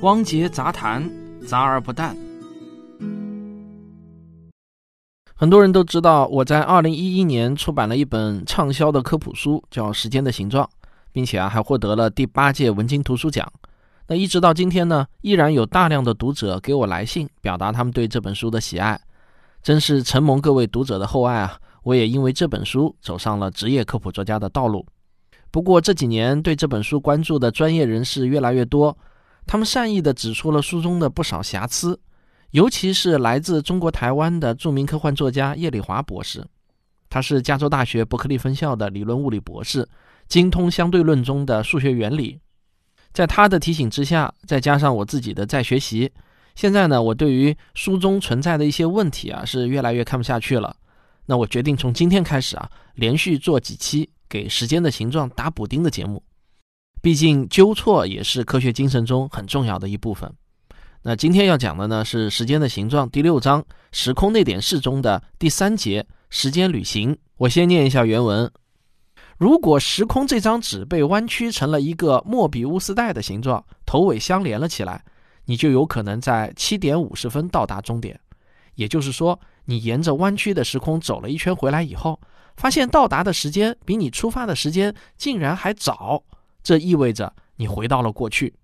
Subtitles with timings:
[0.00, 1.10] 汪杰杂谈，
[1.44, 2.16] 杂而不淡。
[5.34, 10.64] 很多人都知道，我在二零一一年出版了一本畅销的科普书，叫《时间的形状》，
[11.10, 13.50] 并且啊还获得了第八届文津图书奖。
[14.06, 19.00] 那一直到今天呢，依然有大量的读者给我来信，表达他们对这本书的喜爱，
[19.64, 21.58] 真是承蒙各位读者的厚爱啊！
[21.82, 24.86] 我也因为这本书走上了职业科普作家的道路。
[25.50, 28.96] 不过这几年对这本书关注的专业人士越来越多，
[29.48, 31.98] 他们善意地指出了书中的不少瑕疵，
[32.50, 36.46] 尤其是来自中国台湾的著名科幻作家叶礼华博士，
[37.08, 39.88] 他是加州大学伯克利分校的理论物理博士，
[40.28, 42.38] 精通相对论中的数学原理。
[43.14, 46.12] 在他的提醒之下，再加上我自己的在学习，
[46.54, 50.76] 现在呢，我对于书中存在的一些问题啊，是越来越看不下去了。
[51.24, 56.22] 那我决定从今天开始啊，连续做几期给时间的形状打补丁的节目。
[57.00, 60.32] 毕竟纠错也是科学精神中很重要的一部分。
[61.02, 67.16] 那今天要讲的呢是时间的形状第六章时空那点式中的第三节时间旅行。
[67.36, 68.50] 我先念一下原文：
[69.38, 75.04] 如果时空这张纸被弯曲成了一个莫比乌斯带的形状，头尾相连了起来，
[75.44, 78.20] 你就有可能在七点五十分到达终点。
[78.74, 79.38] 也就是说。
[79.70, 82.18] 你沿着弯曲的时空走了一圈回来以后，
[82.56, 86.22] 发现到达的时间比你出发的时间竟然还早，
[86.62, 88.54] 这意味着你回到了过去。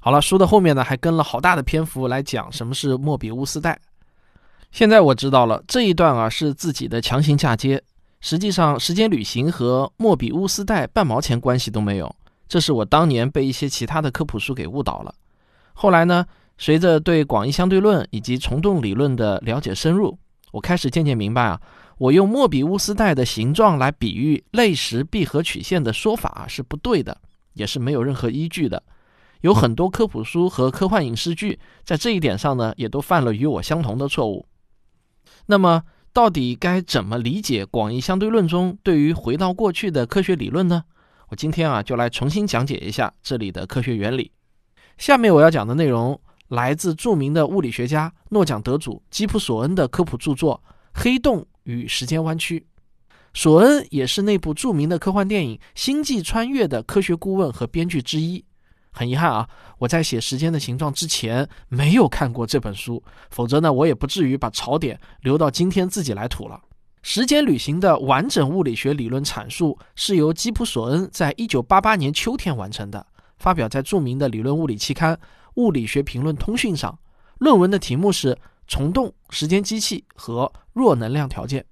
[0.00, 3.78] 好了，书的后面呢还跟了好大的篇幅来讲什么是莫比乌斯带。
[4.70, 7.82] 现在我知道了这一段啊是自己的强行嫁接，
[8.20, 12.14] 实际上时间旅行和莫比乌斯带半毛钱关系都没有，
[12.48, 15.14] 这是我当年被一些其他的科普书给误导了。
[15.72, 16.26] 后来呢？
[16.60, 20.18] 随着对广义相对论以及虫洞理论的了解深入，
[20.52, 21.60] 我开始渐渐明白啊，
[21.98, 27.20] 我用莫比乌斯带的形状来比喻类时闭合曲线的说法是不对的，
[27.54, 28.82] 也是没有任何依据的。
[29.42, 34.46] 有很多科普书和科幻影视剧在这一点上呢，也都犯了与我相同的错误。
[35.46, 40.84] 那么，到底该怎么理解广义相对论中对于回到过去的科学理论呢？
[41.28, 44.32] 我今天啊，就来重新讲解一下这里的科学原理。
[44.96, 46.20] 下面我要讲的内容。
[46.48, 50.62] 来自著名的物理学家、诺奖得主基普索恩的科普著作
[51.00, 52.60] 《黑洞与时间弯曲》。
[53.34, 58.44] 索恩也是那部著名的科幻电影《星际穿越》的科学顾问和编剧之一。
[58.90, 59.48] 很遗憾啊，
[59.78, 66.60] 我在写《时间的形状》之前没有看过这本书，否则呢，我也不至于把槽点留到今天自己来吐了。
[67.02, 73.06] 时间旅行的完整物理学理论阐述是由基普索恩在一九八八年秋天完成的，
[73.38, 75.16] 发表在著名的理论物理期刊。
[75.58, 76.96] 物理学评论通讯上，
[77.38, 78.38] 论文的题目是
[78.68, 81.64] 虫洞、时间机器和弱能量条件。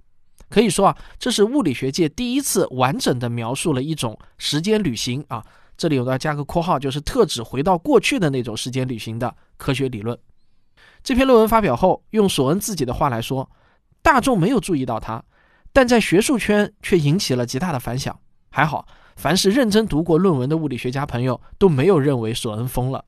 [0.49, 5.45] 可以说啊，这是物理学界第一次完整的描述了一种时间旅行啊。
[5.77, 10.19] 这里有要加个括号，就是特指回到过去的那种时间旅行的科学理论。
[11.05, 13.49] 这篇论文发表后，用索恩自己的话来说，
[14.03, 15.23] 大众没有注意到它，
[15.73, 18.19] 但在学术圈却引起了极大的反响。
[18.51, 23.05] 还好，凡是认真读过论文的物理学家朋友都没有认为索恩疯了。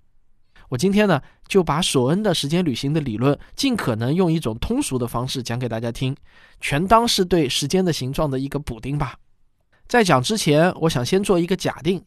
[0.68, 6.14] 我今天呢，就把索恩的时间旅行的理论，尽可能用一种通俗的方式讲给大家听，
[6.60, 9.18] 全当是对时间的形状的一个补丁吧。
[9.86, 12.04] 在讲之前，我想先做一个假定，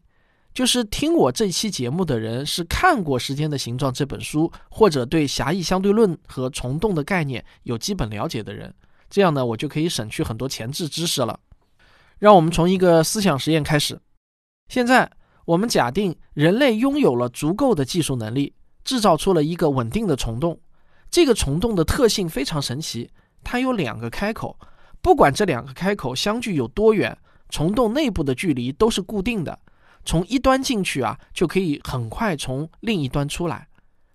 [0.53, 8.71] 就是听我这期节目的人是看过《时间的形状》这本书，或者对狭义相对论和虫洞的概念有基本了解的人，
[9.09, 11.39] 这样呢，我就可以省去很多前置知识了。
[12.19, 13.99] 让我们从一个思想实验开始，
[14.69, 15.11] 现在。
[15.45, 18.53] 我们假定人类拥有了足够的技术能力，
[18.83, 20.59] 制造出了一个稳定的虫洞。
[21.09, 23.09] 这个虫洞的特性非常神奇，
[23.43, 24.57] 它有两个开口，
[25.01, 27.17] 不管这两个开口相距有多远，
[27.49, 29.57] 虫洞内部的距离都是固定的。
[30.05, 33.67] 从一端进去啊，就可以很快从另一端出来。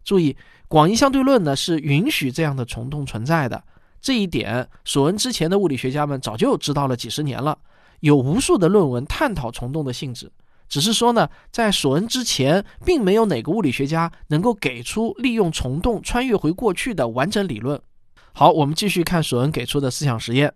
[0.05, 0.37] 注意，
[0.69, 3.63] 广义相对论呢是允许这样的虫洞存在的。
[4.01, 7.59] 这一点，索恩之前的物理学家们早就知道了几十年了，
[8.01, 10.31] 有无数的论文探讨虫洞的性质。
[10.69, 17.81] 只是说呢，在索恩之前，并没有哪个物理学家能够给出利用虫洞穿越回过去的完整理论。
[18.33, 20.53] 好，我们继续看索恩给出的思想实验。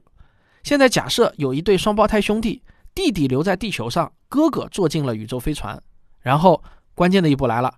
[0.62, 2.62] 现在假设有一对双胞胎兄弟，
[2.94, 5.80] 弟弟留在地球上，哥哥坐进了宇宙飞船。
[6.20, 6.62] 然后
[6.94, 7.72] 关键的一步来了，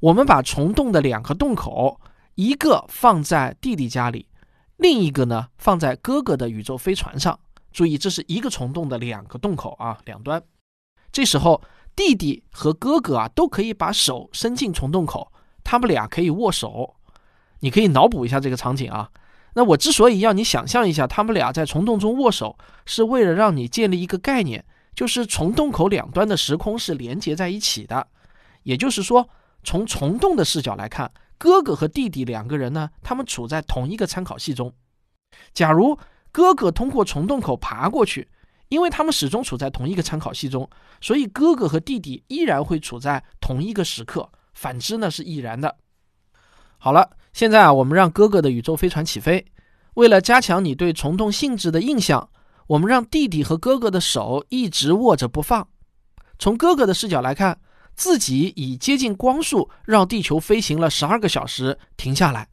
[0.00, 2.00] 我们把虫洞的两个洞口，
[2.36, 4.28] 一个放在弟弟家里，
[4.76, 7.40] 另一个呢放在哥哥的宇宙飞船上。
[7.72, 10.40] 注意，这是一个虫洞的两个洞口啊，两端。
[11.12, 11.60] 这时候，
[11.96, 15.32] 弟弟和哥哥啊都可以把手伸进虫洞口，
[15.64, 16.96] 他们俩可以握手。
[17.60, 19.10] 你可以脑补一下这个场景啊。
[19.54, 24.64] 那我之所以要你想象一下他们俩在虫洞中握手，是为了让你建立一个概念，
[24.94, 28.06] 就是虫洞口两端的时空是连接在一起的。
[28.62, 29.28] 也就是说，
[29.64, 34.72] 从虫洞的视角来看，哥哥和弟弟两个人呢，他们处在同一个参考系中。
[35.52, 35.98] 假如
[36.30, 38.28] 哥哥通过虫洞口爬过去，
[38.70, 40.68] 因为他们始终处在同一个参考系中，
[41.00, 44.26] 所以哥哥和弟弟依然会处在同一个时刻。
[44.54, 45.76] 反之呢是亦然的。
[46.78, 49.44] 好了，现在啊，我们让哥哥的宇宙飞船起飞。
[49.94, 52.28] 为了加强你对虫洞性质的印象，
[52.68, 55.66] 我们让弟弟和哥哥的手一直握着不放。
[56.38, 57.60] 从哥哥的视角来看，
[57.96, 62.44] 自己以接近光速绕地球飞行了十二个小时，停下来；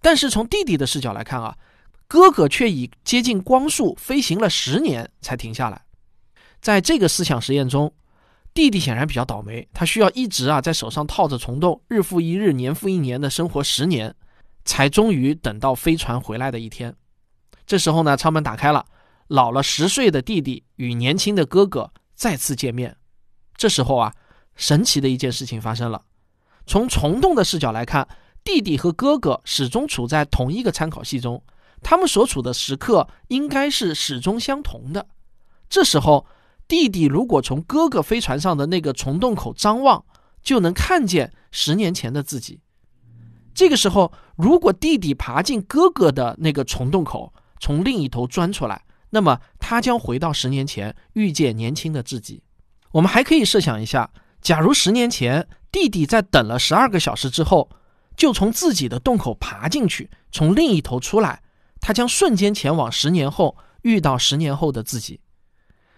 [0.00, 1.56] 但是从弟弟的视角来看啊。
[2.10, 5.84] 哥哥却以接近光速飞行了十年才停下来。
[6.60, 7.94] 在这个思想实验中，
[8.52, 14.12] 弟弟显然比较倒霉，他需要一直啊在手上套着虫洞，日复一日、年复一年的生活十年，
[14.64, 16.92] 才终于等到飞船回来的一天。
[17.64, 18.84] 这时候呢，舱门打开了，
[19.28, 22.96] 老了十岁的弟弟与年轻的哥哥再次见面。
[23.56, 24.12] 这时候啊，
[24.56, 26.02] 神奇的一件事情发生了。
[26.66, 28.08] 从虫洞的视角来看，
[28.42, 31.40] 弟弟和哥哥始终处在同一个参考系中。
[31.82, 35.06] 他们所处的时刻应该是始终相同的。
[35.68, 36.26] 这时候，
[36.68, 40.04] 弟弟如果从哥哥飞船上的那个虫洞口张望，
[40.42, 42.60] 就能看见十年前的自己。
[43.54, 52.42] 这个时候，如果弟弟爬进哥哥的那个虫洞口，从另一头钻出来，那么他将回到十年前，遇见年轻的自己。
[52.92, 54.10] 我们还可以设想一下，
[54.40, 57.68] 假如十年前弟弟在等了十二个小时之后，
[58.16, 61.42] 就从自己的洞口爬进去，从另一头出来。
[61.80, 65.20] 他将瞬间前往十年后，遇到十年后的自己。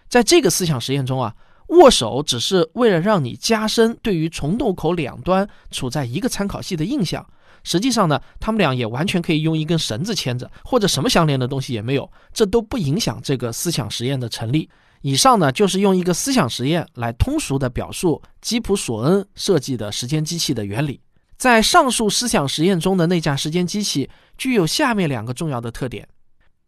[0.07, 1.35] 在这个思想实验中啊，
[1.69, 7.25] 握手只是为了让你加深对于虫洞口两端处在一个参考系的印象。
[7.63, 14.69] 实际上呢，他们俩也完全可以用一根绳子牵着，或者什么相连的东西也没有，这都不影响这个思想实验的成立。
[15.01, 20.99] 以上呢，就是用一个思想实验来通俗的表述基普索恩设计的时间机器的原理。
[21.43, 26.07] 在上述思想实验中的那架时间机器具有下面两个重要的特点：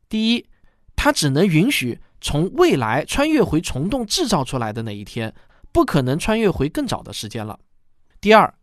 [0.09, 0.45] 第一，
[0.97, 5.33] 它只能允许从未来穿越回虫洞制造出来的那一天，
[5.71, 7.57] 不可能穿越回更早的时间了；
[8.19, 8.53] 第二，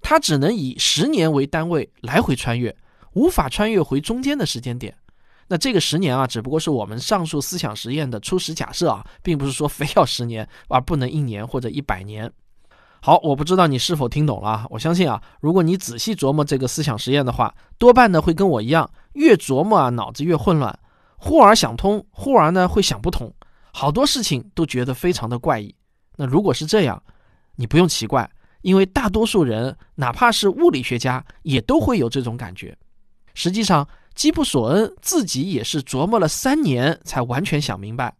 [0.00, 2.74] 它只能以十年为单位来回穿越，
[3.12, 4.96] 无法穿越回中间的时间点。
[5.48, 12.32] 那这个十年啊，只不过是我们上述思想实验的初始假设啊，并不是说非要十年而不能一年或者一百年。
[13.00, 14.66] 好，我不知道你是否听懂了啊。
[14.70, 20.76] 我相信啊，如果你仔细琢磨这个思想实验的话，多半呢会跟我一样，越琢磨啊脑子越混乱，
[21.16, 23.32] 忽而想通，忽而呢会想不通，
[23.72, 25.74] 好多事情都觉得非常的怪异。
[26.16, 27.00] 那如果是这样，
[27.54, 28.28] 你不用奇怪，
[28.62, 32.76] 因为大多数人，哪怕是物理学家，也都会有这种感觉。
[33.34, 33.86] 实际上，
[34.16, 38.12] 基普索恩自己也是琢磨了三年才完全想明白。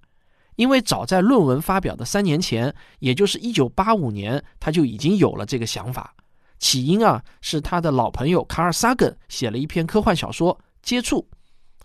[0.58, 6.12] 因为早在论文发表的三年前，也就是一九八五年，他就已经有了这个想法。
[6.58, 10.52] 起因啊，是他的老朋友卡尔萨根写了一篇科幻小说
[10.82, 11.24] 《接触》，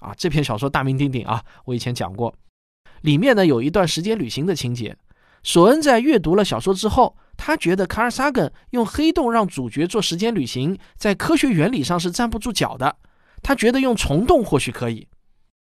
[0.03, 2.33] 啊，这篇小说大名鼎鼎啊，我以前讲过。
[3.01, 4.97] 里面呢有一段时间旅行的情节。
[5.43, 12.95] 索恩在阅读了小说之后，他觉得卡尔萨根用黑洞让主角做时间旅行，在科学原理上是站不住脚的。
[13.43, 15.07] 他觉得用虫洞或许可以。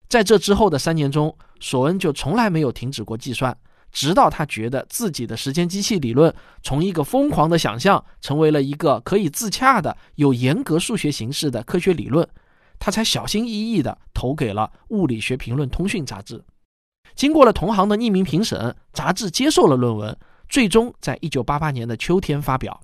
[0.09, 3.57] 在这之后的三年中，索恩就从来没有停止过计算，
[3.93, 12.27] 直到他觉得自己的时间机器理论从一个疯狂的想象，成为了一个可以自洽的、有严格数学形式的科学理论，
[12.79, 16.43] 他才小心翼翼地投给了《物理学评论通讯》杂志。
[17.15, 20.17] 经过了同行的匿名评审，杂志接受了论文，
[20.49, 22.81] 最终在一九八八年的秋天发表。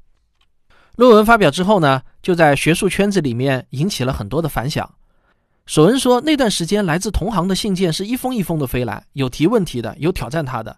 [0.97, 4.95] 论文发表之后呢，就在学术圈子里面引起了很多的反响。
[5.67, 10.77] 索恩说，那段时间来自同行的信件是一封一封的飞来，有提问题的，有挑战他的。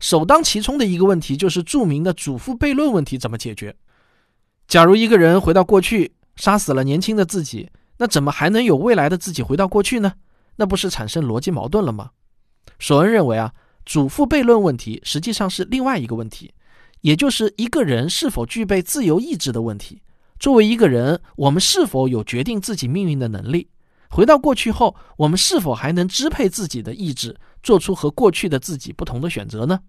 [0.00, 3.74] 首当其冲的一个问题就是著名的祖父悖论问题怎么解决？
[4.66, 10.12] 假如一个人回到过去，杀死了年轻的自己，那怎么还能有未来的自己回到过去呢？
[10.56, 12.10] 那不是产生逻辑矛盾了吗？
[12.80, 13.54] 索恩认为啊，
[13.86, 16.52] 祖父悖论问题实际上是另外一个问题，
[17.00, 20.02] 也就是一个人是否具备自由意志的问题。
[20.38, 23.68] 作为一个人，我们是否有决定自己命运的能力？
[24.16, 29.80] 回到过去后，我们是否还能支配自己的意志，做出和过去的自己不同的选择呢？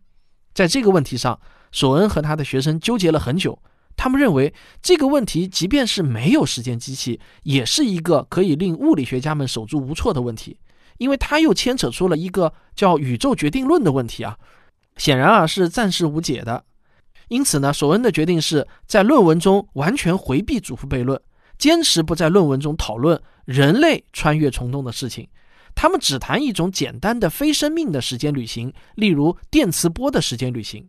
[0.54, 1.40] 在这个问题上，
[1.72, 3.58] 索恩和他的学生纠结了很久。
[3.96, 10.60] 他们认为这个问题，即便是没有时间机器，也是一个可以令物理学家们手足无措的问题，
[10.98, 14.38] 因为他又牵扯出了一个叫宇宙决定论的问题啊，
[14.98, 16.66] 显然啊是暂时无解的。
[17.30, 21.18] 因此呢，索恩的决定是在论文中完全回避祖父悖论。
[21.58, 25.28] 坚持不在论文中讨论人类穿越虫洞的事情，
[25.76, 30.88] 他们只谈一种简单的非生命的时间旅行，例如电磁波的时间旅行。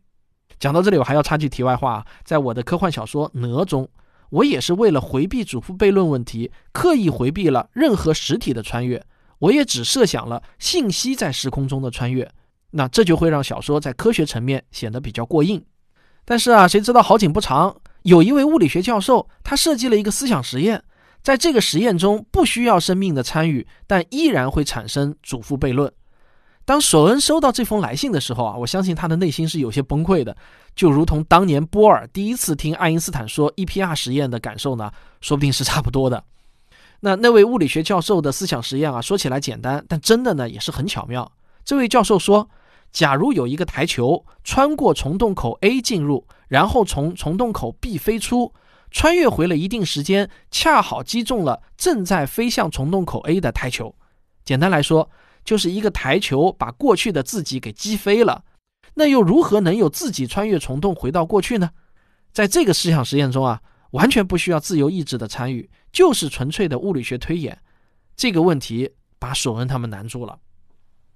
[0.59, 3.89] 讲到这里，我还要插句题外话，在我的科幻小说《哪》中，
[4.31, 9.05] 我也是为了回避祖父悖论问题，刻意回避了任何实体的穿越，
[9.39, 12.29] 我也只设想了信息在时空中的穿越。
[12.73, 15.65] 那这就会让小说在科学层面显得比较过硬。
[16.25, 20.83] 但是啊，谁知道好景不长，有一位物理学教授，他设计了一个思想实验，
[21.23, 25.93] 在这个实验中不需要生命的参与，但依然会产生祖父悖论。
[26.65, 30.37] 当索恩收到这封来信的时候啊，我相信他的内心是有些崩溃的，
[30.77, 34.91] 就如同当年波尔第一次听爱因斯坦说 EPR 实验的感受呢，
[35.21, 36.23] 说不定是差不多的。
[37.01, 41.31] 那那位物理学教授的思想实验啊，说起来简单，但真的呢也是很巧妙。
[41.65, 42.49] 这位教授说。
[42.91, 48.53] 假如有一个台球穿过虫洞口 A 进入，然后从虫洞口 B 飞出，
[48.91, 53.95] 穿越回了一定时间，恰好击中了正在飞向虫洞口 A 的台球。
[54.45, 55.11] 简单来说，
[55.45, 58.45] 就是一个台球把过去的自己给击飞了。
[58.95, 61.71] 那又如何能有自己穿越虫洞回到过去呢？
[62.33, 67.59] 在这个思想实验中啊，完全不需要自由意志的参与，就是纯粹的物理学推演。
[68.17, 70.39] 这个问题把索恩他们难住了。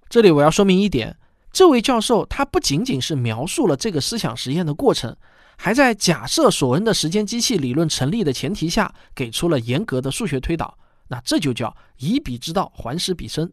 [0.09, 1.17] 这里我要说明一点。
[1.53, 5.15] 这位教授，他不仅仅是描述了这个思想实验的过程，
[5.57, 10.77] 还在假设索恩的时间机器理论成立的前提下，给出了严格的数学推导。
[11.09, 13.53] 那这就叫以彼之道还施彼身。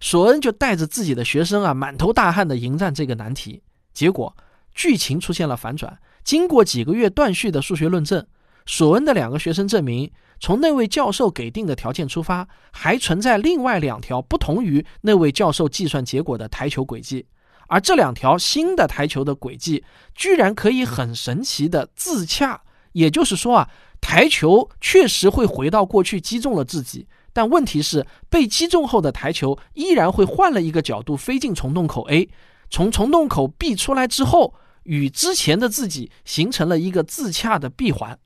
[0.00, 3.62] 索恩就带着自己的学生啊，满头大汗的迎战这个难题。
[3.92, 4.34] 结果
[4.74, 8.26] 剧情出现了反转，经过几个月断续的数学论证，
[8.66, 10.10] 索恩的两个学生证明。
[10.40, 17.24] 从那位教授给定的条件出发，还存在另外两条不同于那位教授计算结果的台球轨迹，
[17.68, 19.82] 而这两条新的台球的轨迹
[20.14, 22.60] 居然可以很神奇的自洽。
[22.92, 23.70] 也就是说啊，
[24.02, 32.28] 台球确实会回到过去击中了自己，但问题是被击中后的台球依然会换了一个角度飞进虫洞口 A，
[32.68, 38.18] 从虫洞口 B 出来之后，与之前的自己形成了一个自洽的闭环。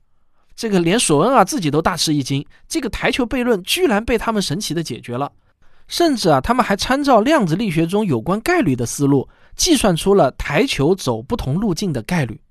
[0.59, 5.31] 这个连索恩啊自己都大吃一惊，这个台球悖论居然被他们神奇的解决了，
[5.87, 12.41] 甚至啊他们还参照量子力学中有关概率的思路，计算出了台球走不同路径的概率。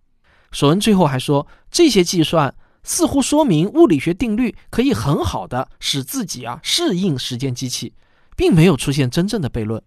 [0.52, 7.92] 索恩最后还说，这些计算似乎说明物理学定律可以很好的使自己啊适应时间机器，
[8.34, 9.82] 并没有出现真正的悖论。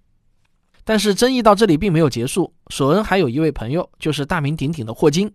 [0.84, 5.34] 但是争议到这里并没有结束，索恩还有一位朋友，就是大名鼎鼎的霍金。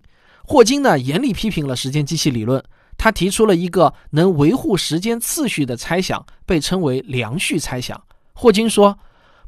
[0.48, 2.62] 霍金呢严厉批评了时间机器理论。
[2.98, 8.02] 他提出了一个能维护时间次序的猜想，被称为良序猜想。
[8.32, 8.98] 霍金说：“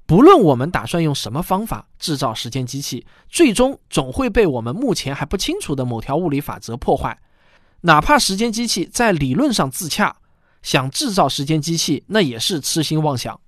[0.07, 7.19] 不论我们打算用什么方法制造时间机器，最终总会被我们目前还不清楚的某条物理法则破坏。
[7.83, 10.17] 哪怕时间机器在理论上自洽，
[10.62, 13.38] 想制造时间机器那也是痴心妄想。”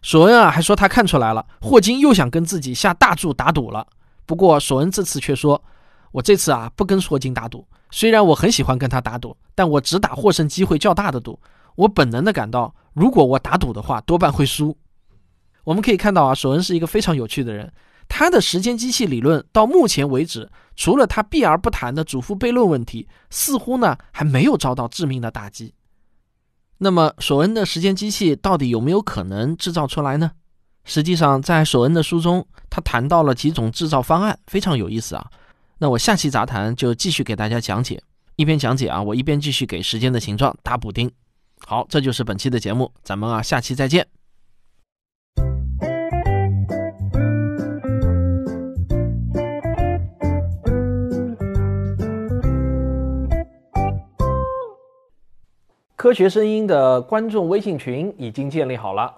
[0.00, 3.86] 索恩啊，还说他看出来了，霍金又想跟自己下大注打赌了。
[4.26, 5.62] 不过索恩这次却说
[6.12, 11.38] ：“我这次啊，不跟霍金打赌。”虽然我很喜欢跟他打赌，但我只打获胜机会较大的赌。
[11.76, 14.76] 我本能的感到，如果我打赌的话，多半会输。
[15.64, 17.72] 我们可以看到啊，索恩是一个非常有趣的人。
[18.08, 25.74] 他的时间机器理论到目前为止，除了他避而不谈的祖父悖论问题，似乎呢还没有遭到致命的打击。
[26.78, 30.30] 那么，索恩的时间机器到底有没有可能制造出来呢？
[30.84, 35.30] 实际上，在索恩的书中，他谈到了几种制造方案，非常有意思啊。
[35.80, 38.02] 那我下期杂谈就继续给大家讲解，
[38.34, 41.08] 一边讲解啊，我一边继续给时间的形状打补丁。
[41.64, 44.08] 好，这就是本期的节目，咱们啊下期再见。
[55.94, 59.14] 科学声音的观众微信群已经建立好了，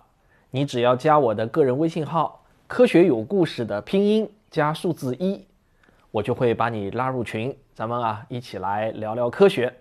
[0.51, 5.47] 你只要加我的个人微信号“科学有故事”的拼音加数字一。
[6.11, 9.80] 我就会把你拉入群，咱们啊一起来聊聊科学。